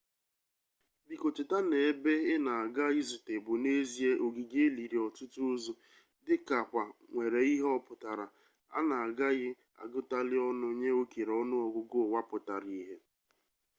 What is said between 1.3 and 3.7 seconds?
cheta na ebe ina aga izute bu